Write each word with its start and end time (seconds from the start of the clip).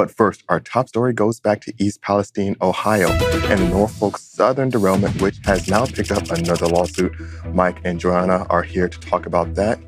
But 0.00 0.10
first, 0.10 0.44
our 0.48 0.60
top 0.60 0.88
story 0.88 1.12
goes 1.12 1.40
back 1.40 1.60
to 1.60 1.74
East 1.76 2.00
Palestine, 2.00 2.56
Ohio, 2.62 3.10
and 3.10 3.60
the 3.60 3.68
Norfolk 3.68 4.16
Southern 4.16 4.70
derailment, 4.70 5.20
which 5.20 5.36
has 5.44 5.68
now 5.68 5.84
picked 5.84 6.10
up 6.10 6.30
another 6.30 6.66
lawsuit. 6.68 7.12
Mike 7.52 7.82
and 7.84 8.00
Joanna 8.00 8.46
are 8.48 8.62
here 8.62 8.88
to 8.88 8.98
talk 8.98 9.26
about 9.26 9.56
that. 9.56 9.78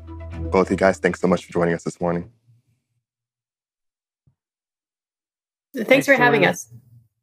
Both 0.51 0.67
of 0.67 0.69
you 0.69 0.77
guys, 0.77 0.99
thanks 0.99 1.19
so 1.19 1.25
much 1.25 1.45
for 1.45 1.51
joining 1.51 1.73
us 1.73 1.83
this 1.83 1.99
morning. 1.99 2.29
Thanks, 5.73 5.89
thanks 5.89 6.05
for 6.05 6.13
having 6.13 6.45
us. 6.45 6.71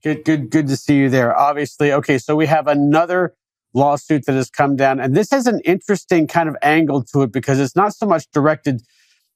Good, 0.03 0.25
good, 0.25 0.51
good 0.51 0.67
to 0.67 0.77
see 0.77 0.97
you 0.97 1.09
there. 1.09 1.39
Obviously, 1.39 1.93
okay, 1.93 2.19
so 2.19 2.35
we 2.35 2.47
have 2.47 2.67
another 2.67 3.37
lawsuit 3.73 4.27
that 4.27 4.35
has 4.35 4.51
come 4.51 4.75
down, 4.75 4.99
and 4.99 5.17
this 5.17 5.31
has 5.31 5.47
an 5.47 5.61
interesting 5.65 6.27
kind 6.27 6.49
of 6.49 6.57
angle 6.61 7.05
to 7.05 7.23
it 7.23 7.31
because 7.31 7.61
it's 7.61 7.77
not 7.77 7.95
so 7.95 8.05
much 8.05 8.29
directed 8.33 8.83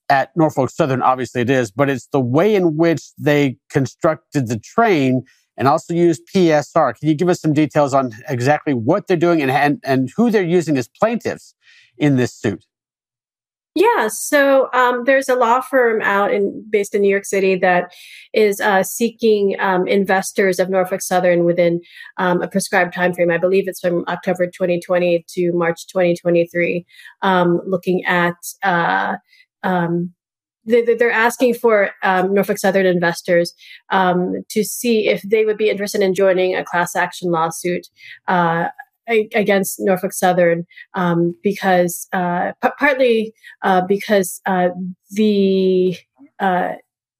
at 0.08 0.36
Norfolk 0.36 0.70
Southern, 0.70 1.02
obviously 1.02 1.40
it 1.40 1.50
is, 1.50 1.70
but 1.70 1.88
it's 1.88 2.06
the 2.08 2.20
way 2.20 2.54
in 2.54 2.76
which 2.76 3.02
they 3.18 3.56
constructed 3.70 4.48
the 4.48 4.58
train 4.58 5.22
and 5.56 5.68
also 5.68 5.94
used 5.94 6.22
PSR. 6.34 6.98
Can 6.98 7.08
you 7.08 7.14
give 7.14 7.28
us 7.28 7.40
some 7.40 7.52
details 7.52 7.94
on 7.94 8.12
exactly 8.28 8.74
what 8.74 9.06
they're 9.06 9.16
doing 9.16 9.40
and, 9.40 9.50
and, 9.50 9.80
and 9.84 10.10
who 10.16 10.30
they're 10.30 10.42
using 10.42 10.76
as 10.76 10.88
plaintiffs 10.88 11.54
in 11.96 12.16
this 12.16 12.34
suit? 12.34 12.64
Yeah, 13.76 14.06
so 14.06 14.68
um, 14.72 15.02
there's 15.04 15.28
a 15.28 15.34
law 15.34 15.60
firm 15.60 16.00
out 16.00 16.32
in 16.32 16.64
based 16.70 16.94
in 16.94 17.02
New 17.02 17.08
York 17.08 17.24
City 17.24 17.56
that 17.56 17.92
is 18.32 18.60
uh, 18.60 18.84
seeking 18.84 19.56
um, 19.58 19.88
investors 19.88 20.60
of 20.60 20.70
Norfolk 20.70 21.02
Southern 21.02 21.44
within 21.44 21.80
um, 22.16 22.40
a 22.40 22.46
prescribed 22.46 22.94
time 22.94 23.12
frame. 23.12 23.32
I 23.32 23.38
believe 23.38 23.66
it's 23.66 23.80
from 23.80 24.04
October 24.06 24.46
2020 24.46 25.24
to 25.28 25.52
March 25.52 25.88
2023, 25.88 26.86
um, 27.22 27.60
looking 27.66 28.04
at. 28.04 28.36
Uh, 28.62 29.16
um, 29.64 30.12
they're 30.66 31.10
asking 31.10 31.54
for 31.54 31.90
um, 32.02 32.32
Norfolk 32.32 32.58
Southern 32.58 32.86
investors 32.86 33.52
to 33.92 34.64
see 34.64 35.08
if 35.08 35.20
they 35.22 35.44
would 35.44 35.58
be 35.58 35.68
interested 35.68 36.00
in 36.00 36.14
joining 36.14 36.54
a 36.54 36.64
class 36.64 36.96
action 36.96 37.30
lawsuit 37.30 37.86
uh, 38.28 38.68
against 39.06 39.76
Norfolk 39.80 40.12
Southern 40.12 40.64
um, 40.94 41.34
because 41.42 42.06
uh, 42.12 42.52
p- 42.62 42.70
partly 42.78 43.34
uh, 43.62 43.82
because 43.86 44.40
uh, 44.46 44.68
the 45.10 45.96
uh, 46.40 46.72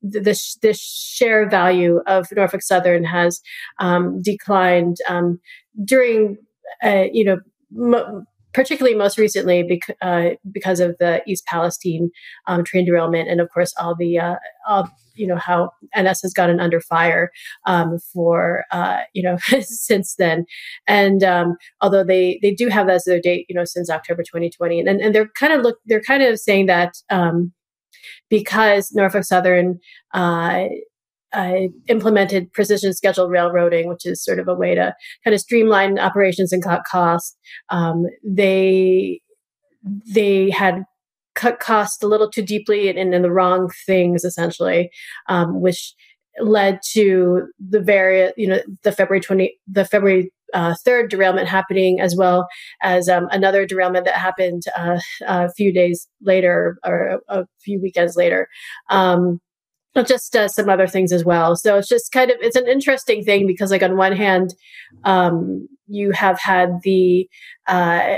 the, 0.02 0.38
the 0.62 0.74
share 0.74 1.48
value 1.48 2.00
of 2.06 2.28
Norfolk 2.33 2.62
Southern 2.62 3.05
has 3.05 3.40
um, 3.78 4.20
declined 4.22 4.98
um, 5.08 5.40
during 5.84 6.38
uh, 6.83 7.05
you 7.12 7.24
know. 7.24 7.38
Mo- 7.70 8.24
particularly 8.55 8.97
most 8.97 9.19
recently 9.19 9.62
bec- 9.62 9.97
uh, 10.00 10.36
because 10.50 10.80
of 10.80 10.97
the 10.98 11.22
East 11.27 11.44
Palestine 11.47 12.10
um, 12.47 12.64
train 12.64 12.86
derailment, 12.86 13.28
and 13.28 13.41
of 13.41 13.50
course 13.50 13.74
all 13.78 13.94
the 13.94 14.19
all 14.66 14.88
you 15.14 15.27
know 15.27 15.36
how 15.36 15.70
NS 15.98 16.22
has 16.22 16.33
gotten 16.33 16.61
under 16.61 16.80
fire 16.80 17.30
um, 17.66 17.98
for 17.98 18.64
uh, 18.70 19.00
you 19.12 19.22
know 19.22 19.36
since 19.61 20.14
then, 20.16 20.44
and 20.86 21.22
um, 21.22 21.56
although 21.80 22.05
they 22.05 22.38
they 22.42 22.52
do 22.52 22.69
have 22.69 22.86
that 22.86 22.94
as 22.96 23.05
their 23.05 23.20
date, 23.20 23.46
you 23.48 23.55
know, 23.55 23.64
since 23.64 23.91
October 23.91 24.22
2020, 24.22 24.80
and 24.80 24.89
and 25.00 25.14
they're 25.14 25.28
kind 25.28 25.52
of 25.52 25.62
look 25.62 25.78
they're 25.86 26.00
kind 26.00 26.22
of 26.22 26.39
saying 26.39 26.66
that 26.66 26.94
um, 27.11 27.52
because 28.28 28.92
Norfolk 28.92 29.24
Southern. 29.24 29.78
Uh, 30.12 30.66
uh, 31.34 31.68
implemented 31.88 32.52
precision 32.52 32.92
scheduled 32.92 33.30
railroading, 33.30 33.88
which 33.88 34.06
is 34.06 34.24
sort 34.24 34.38
of 34.38 34.48
a 34.48 34.54
way 34.54 34.74
to 34.74 34.94
kind 35.24 35.34
of 35.34 35.40
streamline 35.40 35.98
operations 35.98 36.52
and 36.52 36.62
cut 36.62 36.84
costs. 36.84 37.36
Um, 37.70 38.06
they 38.22 39.20
they 40.06 40.50
had 40.50 40.84
cut 41.34 41.60
costs 41.60 42.02
a 42.02 42.06
little 42.06 42.30
too 42.30 42.42
deeply 42.42 42.88
and 42.88 43.14
in 43.14 43.22
the 43.22 43.30
wrong 43.30 43.70
things, 43.86 44.24
essentially, 44.24 44.90
um, 45.28 45.60
which 45.60 45.94
led 46.40 46.80
to 46.92 47.46
the 47.58 47.80
very, 47.80 48.32
you 48.36 48.46
know, 48.46 48.60
the 48.82 48.92
February 48.92 49.20
20, 49.20 49.56
the 49.66 49.84
February 49.84 50.32
uh, 50.52 50.74
third 50.84 51.10
derailment 51.10 51.48
happening, 51.48 52.00
as 52.00 52.14
well 52.16 52.46
as 52.82 53.08
um, 53.08 53.28
another 53.30 53.66
derailment 53.66 54.05
that 54.05 54.14
happened 54.14 54.62
uh, 54.77 54.98
a 55.27 55.51
few 55.52 55.72
days 55.72 56.08
later 56.22 56.78
or 56.84 57.20
a, 57.28 57.40
a 57.40 57.46
few 57.61 57.80
weekends 57.80 58.16
later. 58.16 58.48
Um, 58.89 59.40
just 60.02 60.34
uh, 60.34 60.48
some 60.48 60.68
other 60.68 60.86
things 60.86 61.12
as 61.12 61.24
well. 61.24 61.55
So 61.56 61.78
it's 61.78 61.88
just 61.88 62.12
kind 62.12 62.30
of 62.30 62.36
it's 62.40 62.56
an 62.56 62.66
interesting 62.66 63.22
thing 63.22 63.46
because, 63.46 63.70
like, 63.70 63.82
on 63.82 63.96
one 63.96 64.12
hand, 64.12 64.55
um, 65.05 65.68
you 65.86 66.10
have 66.12 66.40
had 66.40 66.80
the 66.82 67.28
uh, 67.66 68.16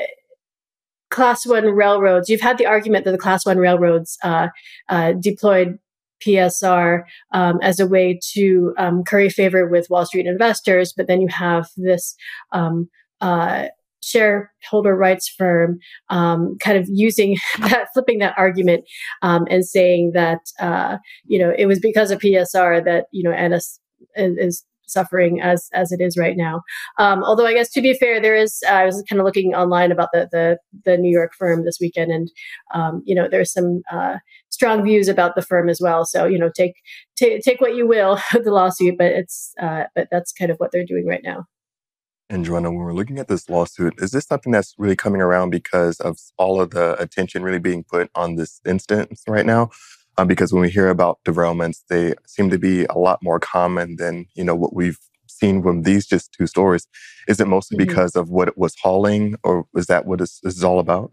class 1.10 1.47
one 1.47 1.65
railroads, 1.66 2.28
you've 2.28 2.41
had 2.41 2.59
the 2.59 2.66
argument 2.66 3.04
that 3.04 3.12
the 3.12 3.19
class 3.19 3.47
one 3.47 3.59
railroads 3.59 4.19
uh, 4.22 4.48
uh, 4.88 5.12
deployed 5.12 5.78
PSR 6.25 7.03
um, 7.32 7.59
as 7.62 7.78
a 7.78 7.86
way 7.86 8.19
to 8.32 8.75
um, 8.78 9.04
curry 9.04 9.28
favor 9.28 9.66
with 9.66 9.91
Wall 9.91 10.06
Street 10.06 10.26
investors, 10.26 10.92
but 10.97 11.06
then 11.06 11.20
you 11.20 11.28
have 11.28 11.69
this 11.76 12.16
um, 12.53 12.88
uh, 13.20 13.66
shareholder 14.06 14.97
rights 14.97 15.28
firm 15.28 15.78
um, 16.11 16.56
kind 16.61 16.78
of 16.78 16.87
using 16.89 17.37
that, 17.59 17.89
flipping 17.93 18.19
that 18.21 18.34
argument 18.37 18.84
um, 19.22 19.47
and 19.50 19.67
saying 19.67 20.12
that 20.15 20.41
uh, 20.61 20.97
you 21.27 21.39
know 21.39 21.53
it 21.56 21.67
was 21.67 21.81
because 21.81 22.11
of 22.11 22.21
PSR 22.21 22.84
that 22.84 23.06
you 23.12 23.22
know 23.22 23.33
NS 23.33 23.81
is, 24.15 24.65
suffering 24.89 25.41
as 25.41 25.69
as 25.72 25.91
it 25.91 26.00
is 26.00 26.16
right 26.16 26.37
now. 26.37 26.62
Um, 26.97 27.25
although 27.25 27.45
I 27.45 27.55
guess 27.55 27.71
to 27.71 27.83
be 27.83 27.93
fair, 27.95 28.21
there 28.21 28.37
is 28.37 28.62
uh, 28.69 28.72
I 28.72 28.84
was 28.84 29.03
kind 29.09 29.19
of 29.19 29.25
looking 29.25 29.53
online 29.53 29.91
about 29.91 30.11
the 30.12 30.28
the, 30.31 30.59
the 30.84 30.97
New 30.97 31.11
York 31.11 31.33
firm 31.37 31.65
this 31.65 31.78
weekend, 31.81 32.12
and 32.12 32.31
um, 32.72 33.03
you 33.05 33.12
know 33.12 33.27
there's 33.28 33.53
some 33.53 33.83
uh, 33.91 34.19
strong 34.50 34.84
views 34.84 35.09
about 35.09 35.34
the 35.34 35.43
firm 35.43 35.69
as 35.69 35.81
well. 35.83 36.05
So 36.05 36.27
you 36.27 36.39
know 36.39 36.53
take 36.56 36.75
t- 37.16 37.41
take 37.41 37.61
what 37.61 37.75
you 37.75 37.84
will 37.84 38.21
the 38.33 38.53
lawsuit, 38.53 38.97
but 38.97 39.11
it's 39.11 39.53
uh, 39.61 39.87
but 39.97 40.06
that's 40.12 40.33
kind 40.33 40.53
of 40.53 40.59
what 40.59 40.71
they're 40.71 40.87
doing 40.87 41.05
right 41.05 41.22
now. 41.25 41.47
And 42.28 42.44
Joanna, 42.44 42.70
when 42.70 42.81
we're 42.81 42.92
looking 42.92 43.19
at 43.19 43.28
this 43.28 43.48
lawsuit, 43.48 43.94
is 43.98 44.10
this 44.10 44.26
something 44.26 44.50
that's 44.50 44.75
really 44.78 44.97
coming 44.97 45.20
around 45.20 45.50
because 45.50 46.00
of 46.00 46.19
all 46.38 46.60
of 46.60 46.70
the 46.70 47.00
attention 47.00 47.44
really 47.44 47.60
being 47.60 47.84
put 47.84 48.10
on 48.16 48.34
this 48.34 48.60
instance 48.66 49.22
right 49.28 49.47
now? 49.47 49.70
um, 50.19 50.26
because 50.26 50.53
when 50.53 50.62
we 50.62 50.70
hear 50.70 50.88
about 50.88 51.22
derailments, 51.25 51.82
they 51.88 52.15
seem 52.26 52.50
to 52.50 52.59
be 52.59 52.84
a 52.86 52.98
lot 52.98 53.22
more 53.22 53.38
common 53.38 53.97
than 53.97 54.26
you 54.34 54.44
know 54.44 54.54
what 54.54 54.75
we've 54.75 54.98
seen 55.26 55.62
from 55.62 55.82
these 55.82 56.06
just 56.06 56.32
two 56.32 56.47
stories. 56.47 56.86
Is 57.28 57.41
it 57.41 57.48
mostly 57.48 57.76
mm-hmm. 57.76 57.88
because 57.88 58.16
of 58.16 58.31
what 58.31 58.48
it 58.48 58.56
was 58.56 58.75
hauling, 58.81 59.36
or 59.42 59.66
is 59.76 59.86
that 59.86 60.06
what 60.06 60.19
this 60.19 60.41
is 60.42 60.65
all 60.65 60.78
about? 60.78 61.12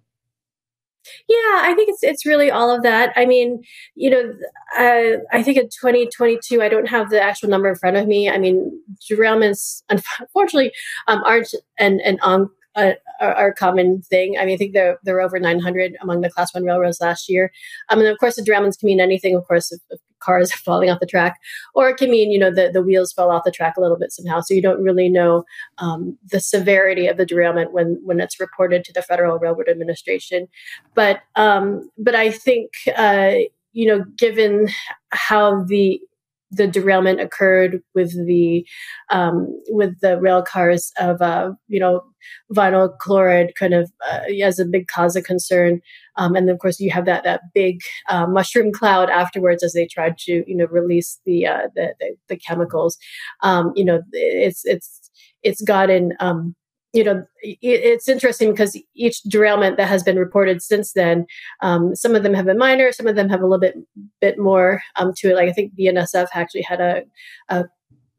Yeah, 1.28 1.62
I 1.62 1.74
think 1.76 1.90
it's 1.90 2.04
it's 2.04 2.26
really 2.26 2.50
all 2.52 2.74
of 2.74 2.84
that. 2.84 3.14
I 3.16 3.26
mean, 3.26 3.64
you 3.96 4.10
know, 4.10 4.34
uh, 4.78 5.18
I 5.32 5.44
think 5.44 5.58
in 5.58 5.66
2022, 5.66 6.62
I 6.62 6.70
don't 6.70 6.88
have 6.88 7.10
the 7.10 7.22
actual 7.22 7.50
number 7.50 7.70
in 7.70 7.76
front 7.76 7.98
of 7.98 8.08
me. 8.08 8.30
I 8.30 8.38
mean, 8.38 8.72
derailments, 9.10 9.84
unfortunately, 9.90 10.72
um, 11.08 11.24
aren't 11.24 11.54
an 11.78 12.00
an 12.06 12.20
on, 12.22 12.50
a, 12.76 12.96
a, 13.20 13.52
common 13.54 14.02
thing. 14.02 14.38
I 14.38 14.46
mean, 14.46 14.56
I 14.56 14.58
think 14.58 14.74
there 14.74 14.98
there 15.04 15.16
were 15.16 15.22
over 15.22 15.40
900 15.40 15.98
among 16.02 16.22
the 16.22 16.30
Class 16.30 16.54
One 16.54 16.64
railroads 16.64 17.02
last 17.02 17.30
year. 17.30 17.52
I 17.90 17.96
mean, 17.96 18.06
of 18.08 18.18
course, 18.18 18.36
the 18.36 18.42
derailments 18.42 18.80
can 18.80 18.88
mean 18.88 19.00
anything. 19.00 19.36
Of 19.36 19.46
course, 19.48 19.72
if, 19.72 19.82
if 19.90 20.00
cars 20.24 20.54
falling 20.54 20.90
off 20.90 21.00
the 21.00 21.06
track, 21.06 21.40
or 21.74 21.90
it 21.90 21.98
can 21.98 22.10
mean 22.10 22.32
you 22.32 22.40
know 22.40 22.52
the 22.52 22.70
the 22.72 22.82
wheels 22.82 23.14
fell 23.14 23.32
off 23.32 23.44
the 23.44 23.52
track 23.52 23.76
a 23.78 23.82
little 23.82 23.98
bit 23.98 24.12
somehow. 24.12 24.40
So 24.42 24.54
you 24.54 24.62
don't 24.62 24.84
really 24.84 25.10
know 25.10 25.44
um, 25.78 26.18
the 26.32 26.40
severity 26.40 27.08
of 27.08 27.18
the 27.18 27.26
derailment 27.26 27.74
when 27.74 28.00
when 28.04 28.20
it's 28.20 28.40
reported 28.40 28.84
to 28.86 28.94
the 28.94 29.02
Federal 29.02 29.40
Railroad 29.40 29.70
Administration. 29.70 30.48
But 30.96 31.22
um, 31.36 31.90
but 31.98 32.16
I 32.16 32.32
think 32.32 32.72
uh, 32.96 33.34
you 33.74 33.88
know, 33.88 34.06
given 34.18 34.70
how 35.10 35.64
the 35.64 36.00
the 36.52 36.68
derailment 36.68 37.20
occurred 37.20 37.82
with 37.96 38.14
the 38.28 38.66
um, 39.10 39.48
with 39.70 40.00
the 40.02 40.20
rail 40.20 40.42
cars 40.44 40.92
of 41.00 41.22
uh, 41.22 41.52
you 41.68 41.80
know 41.80 42.04
vinyl 42.52 42.98
chloride 43.00 43.54
kind 43.56 43.74
of 43.74 43.92
uh, 44.10 44.22
as 44.44 44.60
a 44.60 44.66
big 44.66 44.88
cause 44.88 45.16
of 45.16 45.24
concern 45.24 45.82
um, 46.18 46.36
and 46.36 46.48
then 46.48 46.54
of 46.54 46.60
course 46.60 46.80
you 46.80 46.92
have 46.92 47.06
that 47.06 47.24
that 47.24 47.42
big 47.54 47.80
uh, 48.10 48.26
mushroom 48.28 48.72
cloud 48.72 49.10
afterwards 49.10 49.64
as 49.64 49.74
they 49.74 49.86
tried 49.86 50.18
to 50.18 50.44
you 50.48 50.56
know 50.56 50.66
release 50.66 51.20
the 51.26 51.46
uh, 51.46 51.68
the, 51.76 51.94
the, 52.00 52.16
the, 52.30 52.38
chemicals 52.38 52.98
um, 53.42 53.72
you 53.76 53.86
know 53.86 54.02
it's 54.12 54.66
it's 54.66 55.12
it's 55.44 55.62
gotten 55.62 56.14
um, 56.20 56.56
you 56.94 57.04
know, 57.04 57.26
it's 57.42 58.08
interesting 58.08 58.52
because 58.52 58.80
each 58.94 59.24
derailment 59.24 59.78
that 59.78 59.88
has 59.88 60.04
been 60.04 60.18
reported 60.18 60.62
since 60.62 60.94
then, 60.94 61.26
um, 61.62 61.96
some 61.96 62.16
of 62.16 62.22
them 62.22 62.36
have 62.36 62.46
been 62.46 62.60
minor, 62.60 62.92
some 62.92 63.08
of 63.08 63.16
them 63.16 63.30
have 63.30 63.42
a 63.42 63.46
little 63.46 63.60
bit 63.60 63.76
bit 64.22 64.38
more 64.38 64.80
um, 64.96 65.12
to 65.18 65.32
it. 65.32 65.36
Like 65.36 65.50
I 65.50 65.54
think 65.54 65.74
BNSF 65.74 66.28
actually 66.36 66.62
had 66.62 66.80
a, 66.80 67.02
a, 67.50 67.66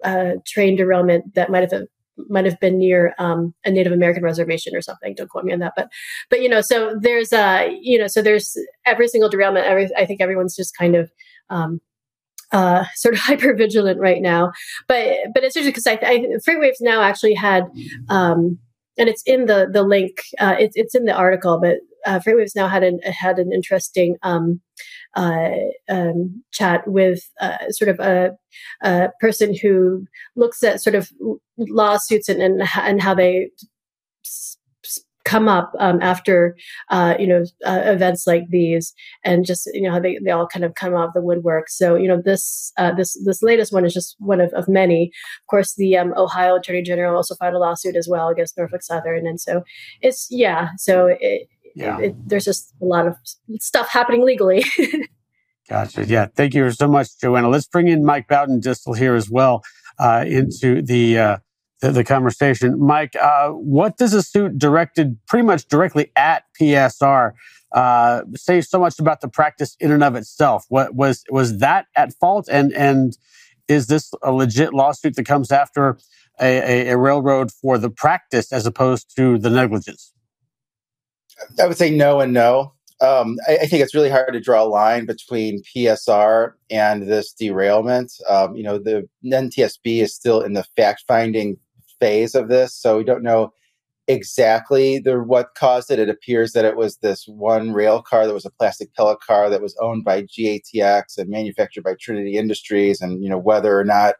a 0.03 0.35
train 0.45 0.75
derailment 0.75 1.37
that 1.37 1.51
might 1.51 1.61
have 1.61 1.85
might 2.29 2.45
have 2.45 2.61
been 2.61 2.79
near 2.79 3.15
um, 3.19 3.55
a 3.65 3.71
Native 3.71 3.93
American 3.93 4.23
reservation 4.23 4.75
or 4.75 4.81
something. 4.81 5.15
Don't 5.15 5.29
quote 5.29 5.45
me 5.45 5.53
on 5.53 5.59
that, 5.61 5.75
but 5.77 5.89
but 6.31 6.41
you 6.41 6.49
know, 6.49 6.61
so 6.61 6.97
there's 7.01 7.33
uh 7.33 7.69
you 7.81 7.99
know, 7.99 8.07
so 8.07 8.23
there's 8.23 8.57
every 8.87 9.09
single 9.09 9.29
derailment. 9.29 9.67
Every 9.67 9.91
I 9.97 10.07
think 10.07 10.21
everyone's 10.21 10.57
just 10.57 10.77
kind 10.77 10.97
of 10.97 11.11
um, 11.51 11.81
uh, 12.53 12.85
sort 12.95 13.15
of 13.15 13.21
hyper 13.23 13.55
vigilant 13.55 14.01
right 14.01 14.23
now. 14.23 14.53
But 14.89 15.17
but 15.35 15.45
it's 15.45 15.57
interesting 15.57 15.73
because 15.73 15.87
I, 15.87 15.99
I 16.09 16.27
FreightWaves 16.49 16.81
now 16.81 17.03
actually 17.03 17.35
had, 17.35 17.65
um, 18.09 18.59
and 18.97 19.09
it's 19.09 19.23
in 19.27 19.47
the 19.47 19.69
the 19.71 19.83
link. 19.83 20.19
Uh, 20.39 20.57
it's 20.59 20.77
it's 20.77 20.95
in 20.95 21.05
the 21.05 21.15
article, 21.15 21.61
but 21.61 21.79
uh, 22.07 22.21
FreightWaves 22.21 22.57
now 22.57 22.69
had 22.69 22.83
an 22.83 23.01
had 23.03 23.39
an 23.39 23.53
interesting 23.53 24.17
um, 24.23 24.61
uh, 25.17 25.51
um, 25.89 26.43
chat 26.53 26.87
with 26.87 27.31
uh, 27.41 27.71
sort 27.71 27.89
of 27.89 28.01
a, 28.01 28.31
a, 28.83 29.09
person 29.21 29.55
who 29.55 30.07
looks 30.37 30.63
at 30.63 30.83
sort 30.83 30.95
of 30.95 31.11
lawsuits 31.57 32.29
and 32.29 32.43
and, 32.43 32.63
and 32.77 33.01
how 33.01 33.15
they 33.15 33.49
come 35.25 35.49
up 35.49 35.73
um, 35.81 35.99
after 36.03 36.57
uh, 36.91 37.15
you 37.19 37.27
know 37.27 37.45
uh, 37.65 37.83
events 37.85 38.27
like 38.27 38.45
these, 38.51 38.95
and 39.25 39.45
just 39.45 39.69
you 39.73 39.83
know 39.83 39.93
how 39.93 40.01
they, 40.01 40.19
they 40.25 40.31
all 40.31 40.47
kind 40.47 40.65
of 40.65 40.75
come 40.75 40.95
out 40.95 41.09
of 41.09 41.15
the 41.15 41.23
woodwork. 41.23 41.69
So 41.69 41.97
you 41.97 42.09
know 42.09 42.21
this 42.23 42.73
uh, 42.77 42.93
this 42.93 43.19
this 43.25 43.43
latest 43.43 43.73
one 43.73 43.85
is 43.85 43.95
just 43.95 44.17
one 44.19 44.41
of, 44.41 44.53
of 44.53 44.69
many. 44.69 45.11
Of 45.43 45.47
course, 45.49 45.75
the 45.75 45.97
um, 45.97 46.15
Ohio 46.17 46.57
Attorney 46.57 46.83
General 46.83 47.17
also 47.17 47.35
filed 47.35 47.55
a 47.55 47.59
lawsuit 47.59 47.97
as 47.97 48.09
well 48.09 48.29
against 48.29 48.57
Norfolk 48.57 48.83
Southern, 48.83 49.27
and 49.27 49.41
so 49.41 49.63
it's 50.01 50.29
yeah. 50.31 50.69
So 50.77 51.17
it, 51.21 51.49
yeah. 51.75 51.99
It, 51.99 52.05
it, 52.05 52.29
there's 52.29 52.45
just 52.45 52.73
a 52.81 52.85
lot 52.85 53.07
of 53.07 53.17
stuff 53.59 53.89
happening 53.89 54.25
legally. 54.25 54.65
gotcha. 55.69 56.07
Yeah. 56.07 56.27
Thank 56.35 56.55
you 56.55 56.71
so 56.71 56.89
much, 56.89 57.19
Joanna. 57.21 57.49
Let's 57.49 57.67
bring 57.67 57.89
in 57.89 58.05
Mike 58.05 58.29
Baudendistel 58.29 58.97
here 58.97 59.15
as 59.15 59.29
well 59.29 59.63
uh, 59.99 60.25
into 60.27 60.83
the 60.83 61.19
uh, 61.19 61.37
the, 61.81 61.91
the 61.91 62.05
conversation. 62.05 62.79
Mike, 62.79 63.15
uh, 63.21 63.51
what 63.51 63.97
does 63.97 64.15
a 64.15 64.23
suit 64.23 64.59
directed 64.59 65.19
pretty 65.27 65.45
much 65.45 65.67
directly 65.67 66.13
at 66.17 66.45
PSR 66.59 67.33
uh, 67.73 68.23
say 68.37 68.61
so 68.61 68.79
much 68.79 68.99
about 68.99 69.21
the 69.21 69.29
practice 69.29 69.77
in 69.81 69.91
and 69.91 70.05
of 70.05 70.15
itself? 70.15 70.65
What 70.69 70.95
was 70.95 71.25
was 71.31 71.59
that 71.59 71.87
at 71.97 72.15
fault, 72.15 72.49
and 72.51 72.73
and 72.73 73.17
is 73.69 73.89
this 73.89 74.13
a 74.23 74.33
legit 74.33 74.73
lawsuit 74.73 75.17
that 75.17 75.27
comes 75.27 75.51
after 75.51 75.99
a, 76.41 76.47
a, 76.47 76.89
a 76.91 76.99
railroad 76.99 77.51
for 77.51 77.79
the 77.79 77.91
practice 77.91 78.53
as 78.53 78.67
opposed 78.67 79.15
to 79.17 79.39
the 79.39 79.51
negligence? 79.51 80.14
I 81.61 81.67
would 81.67 81.77
say 81.77 81.91
no 81.91 82.21
and 82.21 82.33
no. 82.33 82.73
Um, 83.01 83.37
I, 83.49 83.59
I, 83.59 83.67
think 83.67 83.83
it's 83.83 83.95
really 83.95 84.11
hard 84.11 84.33
to 84.33 84.41
draw 84.41 84.63
a 84.63 84.65
line 84.65 85.05
between 85.05 85.63
PSR 85.63 86.53
and 86.71 87.03
this 87.03 87.33
derailment. 87.33 88.13
Um, 88.29 88.55
you 88.55 88.63
know, 88.63 88.79
the 88.79 89.09
NTSB 89.25 90.01
is 90.01 90.15
still 90.15 90.41
in 90.41 90.53
the 90.53 90.65
fact 90.77 91.05
finding 91.07 91.59
phase 92.01 92.35
of 92.35 92.49
this, 92.49 92.75
so 92.75 92.97
we 92.97 93.05
don't 93.05 93.23
know 93.23 93.53
exactly 94.07 94.99
the 94.99 95.21
what 95.21 95.55
caused 95.57 95.91
it. 95.91 95.99
It 95.99 96.09
appears 96.09 96.53
that 96.53 96.65
it 96.65 96.77
was 96.77 96.99
this 96.99 97.27
one 97.27 97.73
rail 97.73 98.01
car 98.01 98.27
that 98.27 98.35
was 98.35 98.45
a 98.45 98.51
plastic 98.51 98.95
pellet 98.95 99.21
car 99.21 99.51
that 99.51 99.63
was 99.63 99.77
owned 99.81 100.05
by 100.05 100.23
GATX 100.23 101.19
and 101.19 101.29
manufactured 101.29 101.85
by 101.85 101.95
Trinity 102.01 102.37
Industries, 102.37 103.01
and 103.01 103.23
you 103.23 103.29
know 103.29 103.39
whether 103.39 103.79
or 103.79 103.85
not 103.85 104.15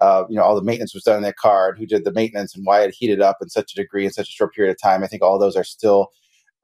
uh, 0.00 0.24
you 0.28 0.36
know 0.36 0.42
all 0.42 0.54
the 0.54 0.62
maintenance 0.62 0.94
was 0.94 1.04
done 1.04 1.16
in 1.16 1.22
that 1.22 1.36
car 1.36 1.70
and 1.70 1.78
who 1.78 1.86
did 1.86 2.04
the 2.04 2.12
maintenance 2.12 2.54
and 2.54 2.66
why 2.66 2.82
it 2.82 2.94
heated 2.94 3.20
up 3.22 3.38
in 3.40 3.48
such 3.48 3.72
a 3.72 3.76
degree 3.76 4.04
in 4.04 4.12
such 4.12 4.28
a 4.28 4.32
short 4.32 4.54
period 4.54 4.70
of 4.70 4.80
time. 4.80 5.02
I 5.02 5.06
think 5.06 5.22
all 5.22 5.38
those 5.38 5.56
are 5.56 5.64
still 5.64 6.10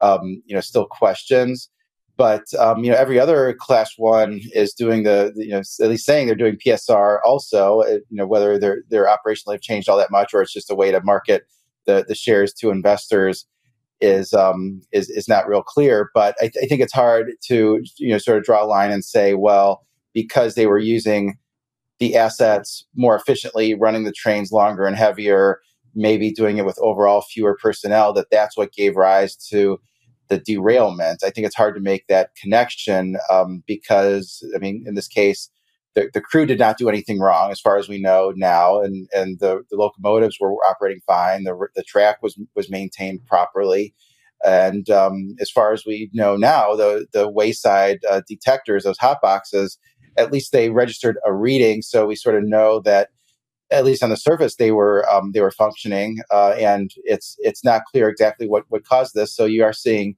um, 0.01 0.41
you 0.45 0.55
know 0.55 0.61
still 0.61 0.85
questions. 0.85 1.69
But 2.17 2.53
um, 2.59 2.83
you 2.83 2.91
know, 2.91 2.97
every 2.97 3.17
other 3.17 3.53
class 3.53 3.93
one 3.97 4.41
is 4.53 4.73
doing 4.73 5.03
the, 5.03 5.31
you 5.35 5.51
know 5.51 5.59
at 5.59 5.89
least 5.89 6.05
saying 6.05 6.27
they're 6.27 6.35
doing 6.35 6.57
PSR 6.57 7.19
also. 7.23 7.81
Uh, 7.81 7.99
you 8.09 8.17
know, 8.17 8.27
whether 8.27 8.59
their 8.59 8.83
their 8.89 9.05
operationally 9.05 9.53
have 9.53 9.61
changed 9.61 9.87
all 9.87 9.97
that 9.97 10.11
much, 10.11 10.33
or 10.33 10.41
it's 10.41 10.53
just 10.53 10.71
a 10.71 10.75
way 10.75 10.91
to 10.91 11.01
market 11.03 11.43
the 11.85 12.05
the 12.07 12.15
shares 12.15 12.53
to 12.55 12.71
investors 12.71 13.45
is 14.01 14.33
um, 14.33 14.81
is 14.91 15.09
is 15.09 15.27
not 15.27 15.47
real 15.47 15.63
clear. 15.63 16.09
But 16.13 16.35
I, 16.41 16.49
th- 16.49 16.63
I 16.63 16.67
think 16.67 16.81
it's 16.81 16.93
hard 16.93 17.31
to 17.45 17.81
you 17.97 18.11
know 18.11 18.17
sort 18.17 18.37
of 18.37 18.43
draw 18.43 18.63
a 18.63 18.65
line 18.65 18.91
and 18.91 19.03
say, 19.03 19.33
well, 19.33 19.85
because 20.13 20.55
they 20.55 20.67
were 20.67 20.77
using 20.77 21.37
the 21.99 22.15
assets 22.15 22.85
more 22.95 23.15
efficiently, 23.15 23.75
running 23.75 24.03
the 24.03 24.11
trains 24.11 24.51
longer 24.51 24.85
and 24.85 24.95
heavier, 24.95 25.59
maybe 25.95 26.31
doing 26.31 26.57
it 26.57 26.65
with 26.65 26.79
overall 26.79 27.21
fewer 27.21 27.57
personnel, 27.61 28.13
that 28.13 28.27
that's 28.31 28.57
what 28.57 28.73
gave 28.73 28.95
rise 28.95 29.35
to 29.35 29.79
the 30.29 30.39
derailment. 30.39 31.23
I 31.23 31.29
think 31.31 31.47
it's 31.47 31.55
hard 31.55 31.75
to 31.75 31.81
make 31.81 32.07
that 32.07 32.35
connection 32.35 33.17
um, 33.31 33.63
because, 33.67 34.43
I 34.55 34.59
mean, 34.59 34.83
in 34.87 34.95
this 34.95 35.07
case, 35.07 35.49
the, 35.95 36.09
the 36.13 36.21
crew 36.21 36.45
did 36.45 36.59
not 36.59 36.77
do 36.77 36.87
anything 36.87 37.19
wrong 37.19 37.51
as 37.51 37.59
far 37.59 37.77
as 37.77 37.89
we 37.89 37.99
know 37.99 38.31
now, 38.35 38.79
and 38.79 39.07
and 39.13 39.39
the, 39.39 39.63
the 39.69 39.77
locomotives 39.77 40.37
were 40.39 40.53
operating 40.69 41.01
fine. 41.05 41.43
The 41.43 41.67
the 41.75 41.83
track 41.83 42.21
was 42.21 42.39
was 42.55 42.69
maintained 42.69 43.25
properly, 43.25 43.95
and 44.45 44.89
um, 44.89 45.35
as 45.41 45.49
far 45.49 45.73
as 45.73 45.85
we 45.85 46.09
know 46.13 46.37
now, 46.37 46.75
the 46.75 47.07
the 47.11 47.27
wayside 47.27 47.99
uh, 48.09 48.21
detectors, 48.27 48.83
those 48.83 48.99
hot 48.99 49.17
boxes, 49.21 49.79
at 50.15 50.31
least 50.31 50.51
they 50.51 50.69
registered 50.69 51.17
a 51.25 51.33
reading, 51.33 51.81
so 51.81 52.05
we 52.05 52.15
sort 52.15 52.35
of 52.35 52.43
know 52.43 52.79
that 52.81 53.09
at 53.71 53.85
least 53.85 54.03
on 54.03 54.09
the 54.09 54.17
surface, 54.17 54.55
they 54.55 54.71
were 54.71 55.07
um, 55.09 55.31
they 55.31 55.41
were 55.41 55.51
functioning, 55.51 56.19
uh, 56.31 56.51
and 56.51 56.91
it's 57.03 57.35
it's 57.39 57.63
not 57.63 57.85
clear 57.85 58.09
exactly 58.09 58.47
what 58.47 58.63
what 58.69 58.83
caused 58.83 59.13
this. 59.13 59.35
So 59.35 59.45
you 59.45 59.63
are 59.63 59.73
seeing 59.73 60.15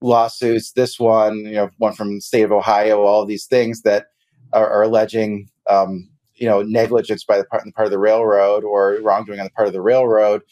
lawsuits. 0.00 0.72
This 0.72 1.00
one, 1.00 1.38
you 1.38 1.54
know, 1.54 1.70
one 1.78 1.94
from 1.94 2.20
state 2.20 2.42
of 2.42 2.52
Ohio, 2.52 3.02
all 3.02 3.24
these 3.24 3.46
things 3.46 3.82
that 3.82 4.06
are, 4.52 4.68
are 4.68 4.82
alleging, 4.82 5.48
um, 5.68 6.08
you 6.34 6.46
know, 6.46 6.62
negligence 6.62 7.24
by 7.24 7.38
the 7.38 7.44
part, 7.44 7.64
the 7.64 7.72
part 7.72 7.86
of 7.86 7.92
the 7.92 7.98
railroad 7.98 8.64
or 8.64 8.98
wrongdoing 9.02 9.40
on 9.40 9.46
the 9.46 9.52
part 9.52 9.66
of 9.66 9.74
the 9.74 9.82
railroad. 9.82 10.42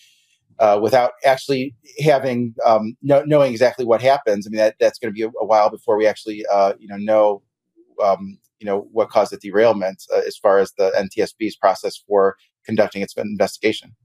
Uh, 0.58 0.78
without 0.80 1.12
actually 1.24 1.74
having 2.04 2.54
um, 2.64 2.94
know, 3.02 3.24
knowing 3.26 3.50
exactly 3.50 3.84
what 3.84 4.00
happens, 4.00 4.46
I 4.46 4.50
mean 4.50 4.58
that 4.58 4.76
that's 4.78 4.98
going 4.98 5.12
to 5.12 5.14
be 5.14 5.22
a, 5.22 5.28
a, 5.40 5.44
while 5.44 5.70
before 5.70 5.96
we 5.96 6.06
actually 6.06 6.44
uh, 6.52 6.74
you 6.78 6.86
know 6.86 6.96
know 6.98 7.42
um, 8.02 8.38
you 8.62 8.66
know 8.66 8.86
what 8.92 9.10
caused 9.10 9.32
the 9.32 9.36
derailment 9.38 10.04
uh, 10.14 10.20
as 10.26 10.36
far 10.36 10.58
as 10.58 10.72
the 10.78 10.92
NTSB's 10.96 11.56
process 11.56 11.96
for 12.06 12.36
conducting 12.64 13.02
its 13.02 13.14
investigation. 13.16 13.96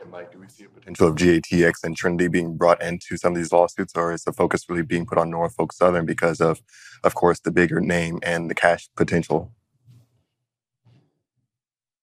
And 0.00 0.10
Mike, 0.10 0.30
do 0.30 0.38
we 0.38 0.48
see 0.48 0.64
a 0.64 0.68
potential 0.68 1.08
of 1.08 1.16
GATX 1.16 1.82
and 1.82 1.96
Trinity 1.96 2.28
being 2.28 2.56
brought 2.56 2.80
into 2.80 3.16
some 3.16 3.32
of 3.32 3.38
these 3.38 3.52
lawsuits, 3.52 3.92
or 3.96 4.12
is 4.12 4.22
the 4.22 4.32
focus 4.32 4.64
really 4.68 4.82
being 4.82 5.04
put 5.04 5.18
on 5.18 5.30
Norfolk 5.30 5.72
Southern 5.72 6.06
because 6.06 6.40
of, 6.40 6.62
of 7.02 7.16
course, 7.16 7.40
the 7.40 7.50
bigger 7.50 7.80
name 7.80 8.20
and 8.22 8.48
the 8.48 8.54
cash 8.54 8.88
potential? 8.96 9.52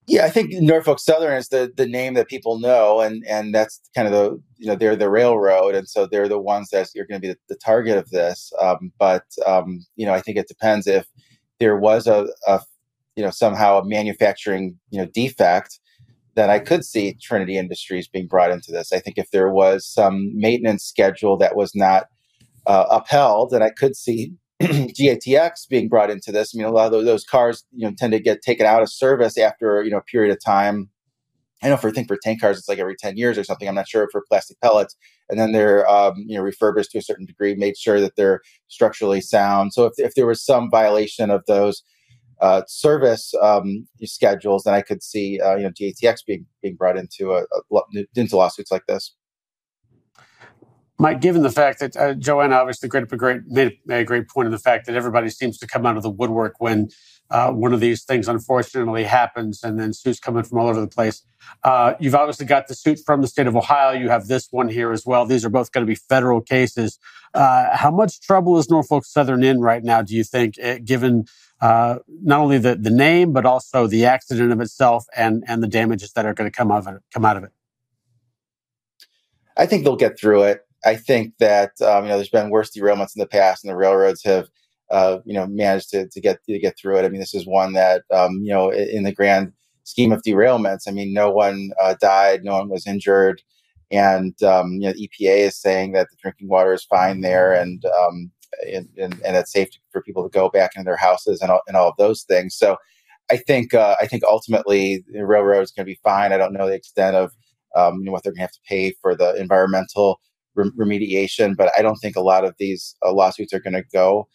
Yeah, 0.05 0.25
I 0.25 0.29
think 0.29 0.51
Norfolk 0.53 0.99
Southern 0.99 1.37
is 1.37 1.47
the 1.47 1.71
the 1.73 1.85
name 1.85 2.15
that 2.15 2.27
people 2.27 2.59
know, 2.59 2.99
and 2.99 3.23
and 3.25 3.55
that's 3.55 3.79
kind 3.95 4.05
of 4.05 4.13
the 4.13 4.41
you 4.57 4.67
know 4.67 4.75
they're 4.75 4.97
the 4.97 5.09
railroad, 5.09 5.75
and 5.75 5.87
so 5.87 6.05
they're 6.05 6.27
the 6.27 6.39
ones 6.39 6.71
that 6.71 6.89
you're 6.93 7.05
going 7.05 7.21
to 7.21 7.27
be 7.27 7.33
the, 7.33 7.39
the, 7.47 7.55
target 7.55 7.97
of 7.97 8.09
this. 8.09 8.51
Um, 8.59 8.91
but 8.99 9.23
um, 9.45 9.85
you 9.95 10.05
know, 10.05 10.13
I 10.13 10.19
think 10.19 10.37
it 10.37 10.49
depends 10.49 10.87
if 10.87 11.05
there 11.63 11.77
was 11.77 12.07
a, 12.07 12.27
a 12.45 12.59
you 13.15 13.23
know 13.23 13.31
somehow 13.31 13.79
a 13.79 13.85
manufacturing 13.85 14.77
you 14.89 14.99
know 14.99 15.07
defect 15.13 15.79
then 16.35 16.49
I 16.49 16.59
could 16.59 16.83
see 16.83 17.15
Trinity 17.21 17.57
Industries 17.57 18.07
being 18.07 18.27
brought 18.27 18.49
into 18.49 18.71
this. 18.71 18.91
I 18.91 18.99
think 18.99 19.19
if 19.19 19.29
there 19.29 19.49
was 19.49 19.85
some 19.85 20.31
maintenance 20.35 20.83
schedule 20.83 21.37
that 21.37 21.55
was 21.55 21.75
not 21.75 22.07
uh, 22.65 22.85
upheld, 22.89 23.51
then 23.51 23.61
I 23.61 23.69
could 23.69 23.95
see 23.95 24.33
GATX 24.61 25.67
being 25.69 25.89
brought 25.89 26.09
into 26.09 26.31
this. 26.31 26.53
I 26.53 26.57
mean, 26.57 26.65
a 26.65 26.71
lot 26.71 26.91
of 26.91 27.05
those 27.05 27.23
cars, 27.23 27.63
you 27.71 27.87
know, 27.87 27.93
tend 27.95 28.13
to 28.13 28.19
get 28.19 28.41
taken 28.41 28.65
out 28.65 28.81
of 28.81 28.89
service 28.89 29.37
after 29.37 29.83
you 29.83 29.91
know 29.91 29.97
a 29.97 30.01
period 30.01 30.31
of 30.31 30.43
time. 30.43 30.89
I 31.63 31.69
know 31.69 31.77
for 31.77 31.87
I 31.87 31.91
think 31.91 32.07
for 32.07 32.17
tank 32.21 32.41
cars, 32.41 32.59
it's 32.59 32.67
like 32.67 32.79
every 32.79 32.95
ten 32.95 33.15
years 33.17 33.37
or 33.37 33.43
something. 33.43 33.67
I'm 33.67 33.75
not 33.75 33.87
sure 33.87 34.07
for 34.11 34.23
plastic 34.27 34.59
pellets, 34.61 34.95
and 35.29 35.39
then 35.39 35.53
they're 35.53 35.89
um, 35.89 36.15
you 36.17 36.37
know 36.37 36.43
refurbished 36.43 36.91
to 36.91 36.97
a 36.97 37.01
certain 37.01 37.25
degree, 37.25 37.55
made 37.55 37.77
sure 37.77 38.01
that 38.01 38.15
they're 38.17 38.41
structurally 38.67 39.21
sound. 39.21 39.73
So 39.73 39.85
if 39.85 39.93
if 39.97 40.13
there 40.15 40.27
was 40.27 40.43
some 40.43 40.69
violation 40.69 41.31
of 41.31 41.43
those 41.47 41.83
uh, 42.41 42.63
service 42.67 43.33
um, 43.41 43.87
schedules, 44.03 44.63
then 44.63 44.73
I 44.73 44.81
could 44.81 45.01
see 45.01 45.39
uh, 45.39 45.55
you 45.55 45.63
know 45.63 45.71
GATX 45.71 46.25
being 46.27 46.45
being 46.61 46.75
brought 46.75 46.97
into 46.97 47.31
a, 47.31 47.43
a, 47.43 48.03
into 48.15 48.35
lawsuits 48.35 48.71
like 48.71 48.85
this. 48.87 49.15
Mike, 50.99 51.21
given 51.21 51.41
the 51.41 51.51
fact 51.51 51.79
that 51.79 51.97
uh, 51.97 52.13
Joanna 52.13 52.55
obviously 52.55 52.89
made 52.93 53.03
a 53.03 53.17
great 53.17 53.41
made 53.47 53.77
a 53.89 54.03
great 54.03 54.27
point 54.27 54.47
of 54.47 54.51
the 54.51 54.59
fact 54.59 54.85
that 54.85 54.95
everybody 54.95 55.29
seems 55.29 55.57
to 55.59 55.67
come 55.67 55.85
out 55.85 55.97
of 55.97 56.03
the 56.03 56.09
woodwork 56.09 56.55
when 56.59 56.89
uh, 57.33 57.51
one 57.51 57.73
of 57.73 57.79
these 57.79 58.03
things 58.03 58.27
unfortunately 58.27 59.03
happens, 59.03 59.63
and 59.63 59.79
then 59.79 59.91
suits 59.91 60.19
coming 60.19 60.43
from 60.43 60.59
all 60.59 60.67
over 60.67 60.79
the 60.79 60.87
place. 60.87 61.23
Uh, 61.63 61.95
you've 61.99 62.13
obviously 62.13 62.45
got 62.45 62.67
the 62.67 62.75
suit 62.75 62.99
from 63.03 63.21
the 63.21 63.27
state 63.27 63.47
of 63.47 63.55
Ohio. 63.55 63.91
You 63.91 64.09
have 64.09 64.27
this 64.27 64.49
one 64.51 64.69
here 64.69 64.91
as 64.91 65.03
well. 65.03 65.25
These 65.25 65.43
are 65.43 65.49
both 65.49 65.71
going 65.71 65.83
to 65.83 65.89
be 65.89 65.95
federal 65.95 66.41
cases. 66.41 66.99
Uh, 67.33 67.75
how 67.75 67.89
much 67.89 68.21
trouble 68.21 68.59
is 68.59 68.69
Norfolk 68.69 69.03
Southern 69.03 69.43
in 69.43 69.61
right 69.61 69.83
now? 69.83 70.03
Do 70.03 70.15
you 70.15 70.23
think, 70.23 70.59
eh, 70.59 70.77
given 70.77 71.25
uh, 71.59 71.97
not 72.21 72.39
only 72.39 72.59
the, 72.59 72.75
the 72.75 72.91
name 72.91 73.31
but 73.31 73.45
also 73.45 73.87
the 73.87 74.05
accident 74.05 74.51
of 74.51 74.59
itself 74.59 75.05
and 75.15 75.43
and 75.47 75.63
the 75.63 75.67
damages 75.67 76.11
that 76.11 76.25
are 76.25 76.33
going 76.33 76.49
to 76.49 76.55
come 76.55 76.71
of 76.71 76.87
it 76.87 76.95
come 77.13 77.23
out 77.23 77.37
of 77.37 77.43
it 77.43 77.51
i 79.55 79.65
think 79.65 79.83
they'll 79.83 79.95
get 79.95 80.19
through 80.19 80.43
it 80.43 80.67
i 80.83 80.93
think 80.93 81.33
that 81.39 81.71
um, 81.81 82.03
you 82.03 82.09
know 82.09 82.17
there's 82.17 82.27
been 82.27 82.49
worse 82.49 82.69
derailments 82.71 83.15
in 83.15 83.19
the 83.21 83.27
past 83.27 83.63
and 83.63 83.71
the 83.71 83.77
railroads 83.77 84.23
have 84.25 84.49
uh, 84.93 85.19
you 85.25 85.33
know 85.33 85.47
managed 85.47 85.89
to, 85.89 86.07
to 86.07 86.21
get 86.21 86.43
to 86.45 86.59
get 86.59 86.77
through 86.77 86.97
it 86.97 87.05
i 87.05 87.09
mean 87.09 87.19
this 87.19 87.33
is 87.33 87.45
one 87.45 87.73
that 87.73 88.03
um, 88.11 88.39
you 88.43 88.53
know 88.53 88.71
in 88.71 89.03
the 89.03 89.11
grand 89.11 89.51
scheme 89.83 90.11
of 90.11 90.21
derailments 90.21 90.87
i 90.87 90.91
mean 90.91 91.13
no 91.13 91.29
one 91.29 91.71
uh, 91.81 91.95
died 91.99 92.43
no 92.43 92.53
one 92.53 92.69
was 92.69 92.87
injured 92.87 93.41
and 93.91 94.41
um, 94.43 94.73
you 94.73 94.87
know 94.87 94.93
epa 94.93 95.37
is 95.37 95.57
saying 95.57 95.91
that 95.91 96.07
the 96.09 96.17
drinking 96.21 96.47
water 96.47 96.73
is 96.73 96.85
fine 96.85 97.21
there 97.21 97.53
and 97.53 97.83
um, 97.85 98.31
and, 98.71 98.87
and, 98.97 99.19
and 99.25 99.35
it's 99.35 99.51
safe 99.51 99.69
for 99.91 100.01
people 100.01 100.23
to 100.23 100.29
go 100.29 100.49
back 100.49 100.71
into 100.75 100.85
their 100.85 100.95
houses 100.95 101.41
and 101.41 101.51
all, 101.51 101.61
and 101.67 101.75
all 101.75 101.89
of 101.89 101.97
those 101.97 102.23
things. 102.23 102.55
So 102.55 102.77
I 103.31 103.37
think 103.37 103.73
uh, 103.73 103.95
I 104.01 104.07
think 104.07 104.23
ultimately 104.23 105.03
the 105.11 105.25
railroad 105.25 105.61
is 105.61 105.71
going 105.71 105.85
to 105.85 105.91
be 105.91 105.99
fine. 106.03 106.31
I 106.31 106.37
don't 106.37 106.53
know 106.53 106.67
the 106.67 106.75
extent 106.75 107.15
of 107.15 107.31
um, 107.75 107.99
you 107.99 108.05
know, 108.05 108.11
what 108.11 108.23
they're 108.23 108.31
going 108.31 108.37
to 108.37 108.43
have 108.43 108.51
to 108.51 108.59
pay 108.67 108.93
for 109.01 109.15
the 109.15 109.35
environmental 109.35 110.19
remediation, 110.55 111.55
but 111.57 111.71
I 111.77 111.81
don't 111.81 111.95
think 111.95 112.15
a 112.15 112.21
lot 112.21 112.45
of 112.45 112.53
these 112.59 112.95
uh, 113.03 113.11
lawsuits 113.11 113.53
are 113.53 113.59
going 113.59 113.73
to 113.73 113.83
go 113.91 114.27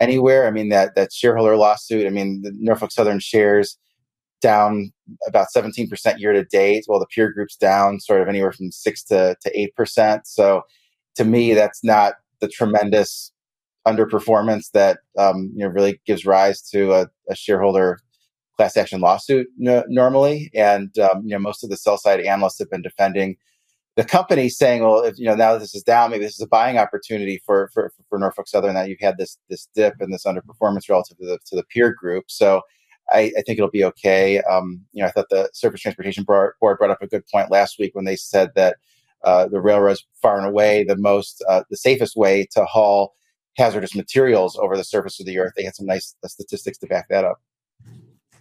anywhere. 0.00 0.46
I 0.46 0.50
mean, 0.50 0.68
that 0.70 0.94
that 0.94 1.12
shareholder 1.12 1.56
lawsuit. 1.56 2.06
I 2.06 2.10
mean, 2.10 2.42
the 2.42 2.52
Norfolk 2.58 2.92
Southern 2.92 3.20
shares 3.20 3.78
down 4.42 4.92
about 5.26 5.48
17% 5.54 6.18
year 6.18 6.32
to 6.32 6.44
date, 6.44 6.84
while 6.86 7.00
the 7.00 7.06
peer 7.06 7.32
group's 7.32 7.56
down 7.56 8.00
sort 8.00 8.20
of 8.20 8.28
anywhere 8.28 8.52
from 8.52 8.70
six 8.70 9.02
to 9.04 9.36
to 9.42 9.70
8%. 9.78 10.20
So 10.24 10.62
to 11.16 11.24
me, 11.24 11.54
that's 11.54 11.82
not 11.82 12.14
the 12.40 12.48
tremendous 12.48 13.32
underperformance 13.86 14.72
that 14.72 14.98
um, 15.16 15.50
you 15.54 15.64
know 15.64 15.68
really 15.68 16.00
gives 16.06 16.26
rise 16.26 16.60
to 16.70 16.92
a, 16.92 17.08
a 17.30 17.34
shareholder 17.34 17.98
class 18.56 18.76
action 18.76 19.00
lawsuit 19.00 19.46
n- 19.64 19.84
normally. 19.88 20.50
And 20.54 20.96
um, 20.98 21.22
you 21.24 21.30
know, 21.30 21.38
most 21.38 21.62
of 21.62 21.70
the 21.70 21.76
sell 21.76 21.98
side 21.98 22.20
analysts 22.20 22.58
have 22.58 22.70
been 22.70 22.82
defending 22.82 23.36
the 23.96 24.04
company, 24.04 24.48
saying, 24.48 24.82
"Well, 24.82 25.02
if 25.02 25.18
you 25.18 25.26
know 25.26 25.34
now 25.34 25.56
this 25.58 25.74
is 25.74 25.82
down, 25.82 26.10
maybe 26.10 26.24
this 26.24 26.34
is 26.34 26.40
a 26.40 26.48
buying 26.48 26.78
opportunity 26.78 27.42
for 27.44 27.70
for, 27.72 27.92
for 28.08 28.18
Norfolk 28.18 28.48
Southern 28.48 28.74
that 28.74 28.88
you've 28.88 29.00
had 29.00 29.18
this 29.18 29.38
this 29.48 29.68
dip 29.74 29.94
and 30.00 30.12
this 30.12 30.24
underperformance 30.24 30.88
relative 30.88 31.18
to 31.18 31.26
the 31.26 31.38
to 31.46 31.56
the 31.56 31.64
peer 31.64 31.92
group." 31.92 32.24
So. 32.28 32.62
I, 33.12 33.30
I 33.38 33.42
think 33.42 33.56
it'll 33.58 33.70
be 33.70 33.84
okay. 33.84 34.40
Um, 34.50 34.80
you 34.92 35.00
know, 35.00 35.06
I 35.06 35.12
thought 35.12 35.28
the 35.30 35.48
Surface 35.52 35.80
Transportation 35.80 36.24
Board 36.24 36.54
brought 36.60 36.90
up 36.90 37.00
a 37.02 37.06
good 37.06 37.22
point 37.32 37.52
last 37.52 37.78
week 37.78 37.94
when 37.94 38.04
they 38.04 38.16
said 38.16 38.50
that 38.56 38.78
uh, 39.22 39.46
the 39.46 39.60
railroads 39.60 40.04
far 40.20 40.38
and 40.38 40.46
away 40.46 40.84
the 40.84 40.96
most 40.96 41.44
uh, 41.48 41.62
the 41.70 41.76
safest 41.76 42.16
way 42.16 42.46
to 42.52 42.64
haul 42.64 43.14
hazardous 43.56 43.94
materials 43.94 44.56
over 44.58 44.76
the 44.76 44.84
surface 44.84 45.18
of 45.18 45.26
the 45.26 45.38
earth. 45.38 45.52
They 45.56 45.64
had 45.64 45.74
some 45.74 45.86
nice 45.86 46.14
uh, 46.22 46.28
statistics 46.28 46.78
to 46.78 46.86
back 46.86 47.08
that 47.08 47.24
up. 47.24 47.40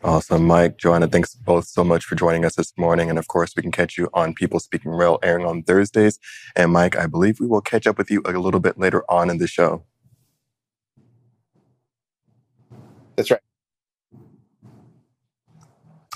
Awesome. 0.05 0.45
Mike, 0.47 0.77
Joanna, 0.77 1.07
thanks 1.09 1.35
both 1.35 1.67
so 1.67 1.83
much 1.83 2.05
for 2.05 2.15
joining 2.15 2.45
us 2.45 2.55
this 2.57 2.73
morning. 2.77 3.09
And 3.09 3.19
of 3.19 3.27
course, 3.27 3.53
we 3.57 3.63
can 3.63 3.71
catch 3.71 3.97
you 3.97 4.09
on 4.13 4.35
People 4.35 4.61
Speaking 4.61 4.91
Real 4.91 5.19
airing 5.23 5.47
on 5.47 5.63
Thursdays. 5.63 6.19
And 6.55 6.73
Mike, 6.73 6.97
I 6.97 7.07
believe 7.07 7.39
we 7.41 7.47
will 7.47 7.61
catch 7.61 7.87
up 7.87 7.97
with 7.97 8.11
you 8.11 8.23
a 8.25 8.33
little 8.33 8.61
bit 8.61 8.79
later 8.79 9.03
on 9.11 9.31
in 9.31 9.39
the 9.39 9.47
show. 9.47 9.85
That's 13.17 13.31
right. 13.31 13.41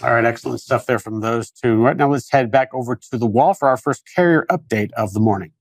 All 0.03 0.13
right, 0.13 0.25
excellent 0.25 0.61
stuff 0.61 0.85
there 0.85 0.99
from 0.99 1.21
those 1.21 1.51
two. 1.51 1.81
Right 1.83 1.97
now, 1.97 2.09
let's 2.11 2.31
head 2.31 2.51
back 2.51 2.73
over 2.73 2.95
to 2.95 3.17
the 3.17 3.27
wall 3.27 3.53
for 3.55 3.69
our 3.69 3.77
first 3.77 4.03
carrier 4.15 4.45
update 4.51 4.91
of 4.93 5.13
the 5.13 5.21
morning. 5.21 5.53